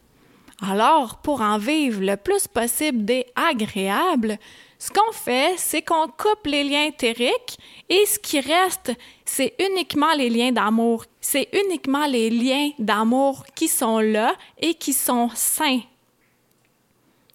Alors, 0.65 1.17
pour 1.17 1.41
en 1.41 1.57
vivre 1.57 2.01
le 2.01 2.15
plus 2.15 2.47
possible 2.47 3.03
des 3.03 3.25
agréables, 3.35 4.37
ce 4.79 4.89
qu'on 4.91 5.11
fait, 5.11 5.55
c'est 5.57 5.81
qu'on 5.81 6.07
coupe 6.07 6.45
les 6.45 6.63
liens 6.63 6.85
éthériques 6.85 7.57
et 7.89 8.05
ce 8.05 8.17
qui 8.17 8.39
reste, 8.39 8.93
c'est 9.25 9.55
uniquement 9.59 10.13
les 10.17 10.29
liens 10.29 10.53
d'amour. 10.53 11.03
C'est 11.19 11.49
uniquement 11.65 12.05
les 12.05 12.29
liens 12.29 12.69
d'amour 12.79 13.43
qui 13.55 13.67
sont 13.67 13.99
là 13.99 14.35
et 14.61 14.73
qui 14.75 14.93
sont 14.93 15.29
sains 15.35 15.81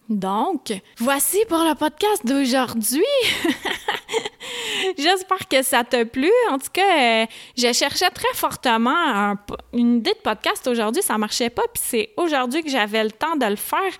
donc, 0.09 0.73
voici 0.97 1.37
pour 1.47 1.59
le 1.59 1.75
podcast 1.75 2.25
d'aujourd'hui. 2.25 3.03
J'espère 4.97 5.47
que 5.47 5.61
ça 5.61 5.83
t'a 5.83 6.03
plu. 6.03 6.31
En 6.49 6.57
tout 6.57 6.71
cas, 6.73 7.21
euh, 7.21 7.25
je 7.55 7.71
cherchais 7.73 8.09
très 8.09 8.33
fortement 8.33 9.35
une 9.71 9.97
idée 9.97 10.13
de 10.13 10.19
podcast 10.23 10.65
aujourd'hui. 10.67 11.03
Ça 11.03 11.19
marchait 11.19 11.51
pas, 11.51 11.61
puis 11.71 11.83
c'est 11.85 12.09
aujourd'hui 12.17 12.63
que 12.63 12.71
j'avais 12.71 13.03
le 13.03 13.11
temps 13.11 13.35
de 13.35 13.45
le 13.45 13.55
faire. 13.55 13.93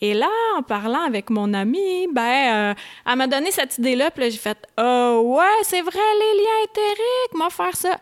Et 0.00 0.14
là, 0.14 0.28
en 0.56 0.62
parlant 0.62 1.02
avec 1.02 1.30
mon 1.30 1.52
amie, 1.52 2.06
ben, 2.12 2.72
euh, 2.72 2.74
elle 3.04 3.16
m'a 3.16 3.26
donné 3.26 3.50
cette 3.50 3.76
idée-là, 3.78 4.12
puis 4.12 4.22
là, 4.22 4.30
j'ai 4.30 4.38
fait 4.38 4.58
«Oh, 4.78 5.36
ouais, 5.36 5.62
c'est 5.64 5.82
vrai, 5.82 5.98
les 5.98 6.42
liens 6.42 6.64
éthériques, 6.64 7.34
moi 7.34 7.50
faire 7.50 7.76
ça.» 7.76 7.98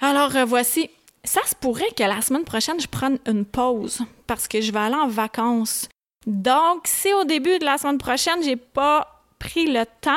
Alors, 0.00 0.34
euh, 0.36 0.44
voici. 0.46 0.88
Ça 1.24 1.42
se 1.44 1.54
pourrait 1.54 1.90
que 1.94 2.04
la 2.04 2.22
semaine 2.22 2.44
prochaine, 2.44 2.80
je 2.80 2.86
prenne 2.86 3.18
une 3.26 3.44
pause 3.44 4.00
parce 4.26 4.48
que 4.48 4.62
je 4.62 4.72
vais 4.72 4.78
aller 4.78 4.94
en 4.94 5.08
vacances. 5.08 5.88
Donc, 6.26 6.82
si 6.86 7.12
au 7.12 7.24
début 7.24 7.58
de 7.58 7.64
la 7.64 7.78
semaine 7.78 7.98
prochaine, 7.98 8.42
j'ai 8.42 8.56
pas 8.56 9.24
pris 9.38 9.66
le 9.66 9.84
temps 10.00 10.12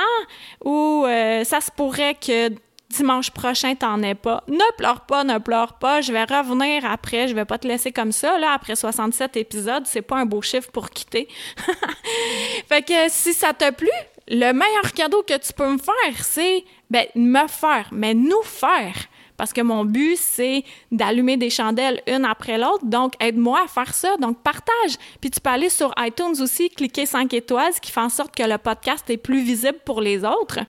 ou 0.64 1.06
euh, 1.06 1.44
ça 1.44 1.62
se 1.62 1.72
pourrait 1.72 2.16
que 2.16 2.50
dimanche 2.92 3.32
prochain, 3.32 3.76
t'en 3.76 4.02
aies 4.04 4.16
pas. 4.16 4.44
Ne 4.48 4.76
pleure 4.78 5.02
pas, 5.02 5.24
ne 5.24 5.38
pleure 5.38 5.74
pas. 5.74 6.02
Je 6.02 6.12
vais 6.12 6.24
revenir 6.24 6.86
après. 6.86 7.28
Je 7.28 7.36
vais 7.36 7.46
pas 7.46 7.58
te 7.58 7.68
laisser 7.68 7.92
comme 7.92 8.12
ça. 8.12 8.38
Là, 8.38 8.52
après 8.54 8.76
67 8.76 9.38
épisodes, 9.38 9.84
c'est 9.86 10.02
pas 10.02 10.18
un 10.18 10.26
beau 10.26 10.42
chiffre 10.42 10.70
pour 10.72 10.90
quitter. 10.90 11.28
fait 12.68 12.82
que 12.84 13.10
si 13.10 13.34
ça 13.34 13.54
t'a 13.54 13.72
plu, 13.72 13.90
le 14.28 14.52
meilleur 14.52 14.94
cadeau 14.94 15.24
que 15.24 15.38
tu 15.38 15.54
peux 15.54 15.70
me 15.70 15.78
faire, 15.78 16.24
c'est 16.24 16.64
ben, 16.90 17.06
me 17.16 17.48
faire, 17.48 17.88
mais 17.92 18.14
nous 18.14 18.44
faire 18.44 18.96
parce 19.42 19.54
que 19.54 19.62
mon 19.62 19.86
but, 19.86 20.18
c'est 20.20 20.64
d'allumer 20.92 21.36
des 21.36 21.50
chandelles 21.50 22.00
une 22.06 22.26
après 22.26 22.60
l'autre. 22.60 22.86
Donc, 22.86 23.14
aide-moi 23.20 23.62
à 23.66 23.68
faire 23.68 23.92
ça. 23.92 24.16
Donc, 24.18 24.44
partage. 24.44 25.00
Puis 25.20 25.32
tu 25.32 25.40
peux 25.40 25.50
aller 25.50 25.70
sur 25.70 25.92
iTunes 25.98 26.40
aussi, 26.40 26.70
cliquer 26.70 27.08
5 27.08 27.34
étoiles, 27.34 27.74
ce 27.74 27.82
qui 27.82 27.92
fait 27.92 28.02
en 28.02 28.10
sorte 28.10 28.36
que 28.36 28.44
le 28.44 28.60
podcast 28.60 29.10
est 29.10 29.18
plus 29.18 29.42
visible 29.42 29.80
pour 29.84 30.00
les 30.00 30.24
autres. 30.24 30.60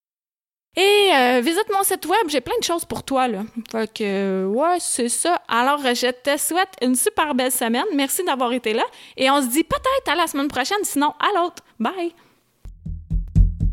Et 0.74 1.10
euh, 1.14 1.42
visite 1.42 1.66
mon 1.70 1.82
site 1.82 2.06
web, 2.06 2.28
j'ai 2.28 2.40
plein 2.40 2.56
de 2.58 2.64
choses 2.64 2.86
pour 2.86 3.02
toi 3.02 3.28
là. 3.28 3.42
Fait 3.70 3.92
que 3.92 4.46
ouais, 4.46 4.78
c'est 4.80 5.10
ça. 5.10 5.42
Alors 5.48 5.80
je 5.80 6.10
te 6.10 6.38
souhaite 6.38 6.74
une 6.80 6.94
super 6.94 7.34
belle 7.34 7.52
semaine. 7.52 7.84
Merci 7.94 8.24
d'avoir 8.24 8.54
été 8.54 8.72
là 8.72 8.84
et 9.18 9.30
on 9.30 9.42
se 9.42 9.48
dit 9.48 9.64
peut-être 9.64 10.10
à 10.10 10.14
la 10.14 10.26
semaine 10.26 10.48
prochaine, 10.48 10.82
sinon 10.82 11.12
à 11.20 11.38
l'autre. 11.38 11.62
Bye. 11.78 12.14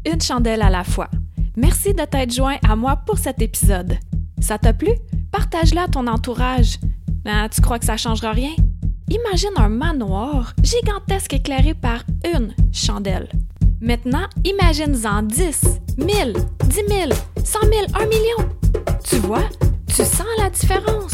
Une 0.05 0.19
chandelle 0.19 0.61
à 0.61 0.69
la 0.69 0.83
fois. 0.83 1.07
Merci 1.55 1.93
de 1.93 2.03
t'être 2.03 2.33
joint 2.33 2.57
à 2.67 2.75
moi 2.75 2.97
pour 3.05 3.17
cet 3.17 3.41
épisode. 3.41 3.97
Ça 4.39 4.57
t'a 4.57 4.73
plu? 4.73 4.91
Partage-la 5.31 5.83
à 5.83 5.87
ton 5.87 6.07
entourage. 6.07 6.79
Ah, 7.25 7.47
tu 7.49 7.61
crois 7.61 7.79
que 7.79 7.85
ça 7.85 7.97
changera 7.97 8.31
rien? 8.31 8.55
Imagine 9.09 9.53
un 9.57 9.69
manoir 9.69 10.53
gigantesque 10.61 11.33
éclairé 11.33 11.73
par 11.73 12.03
une 12.33 12.53
chandelle. 12.71 13.29
Maintenant, 13.81 14.25
imagine-en 14.43 15.23
10, 15.23 15.61
1000, 15.97 16.33
10 16.65 16.75
000, 16.75 17.09
100 17.43 17.59
000, 17.59 17.73
1 17.93 18.05
million. 18.07 18.49
Tu 19.03 19.17
vois, 19.17 19.47
tu 19.87 20.03
sens 20.03 20.27
la 20.37 20.49
différence. 20.49 21.13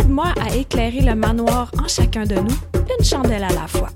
Aide-moi 0.00 0.32
à 0.40 0.54
éclairer 0.54 1.02
le 1.02 1.14
manoir 1.14 1.70
en 1.82 1.86
chacun 1.86 2.24
de 2.24 2.36
nous, 2.36 2.56
une 2.98 3.04
chandelle 3.04 3.44
à 3.44 3.52
la 3.52 3.66
fois. 3.66 3.90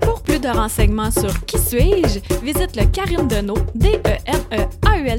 Pour 0.00 0.22
plus 0.22 0.38
de 0.38 0.48
renseignements 0.48 1.10
sur 1.10 1.44
Qui 1.44 1.58
suis-je, 1.58 2.20
visite 2.42 2.76
le 2.76 2.86
Deneau, 3.28 3.56
d 3.74 4.00
e 4.06 4.16
n 4.26 4.40
e 4.52 4.66
a 4.86 4.98
u 4.98 5.08
l 5.08 5.18